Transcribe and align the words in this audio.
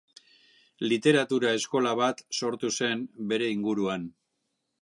Literatura-eskola 0.85 1.93
bat 2.01 2.25
sortu 2.39 2.75
zen 2.81 3.07
bere 3.33 3.55
inguruan. 3.61 4.13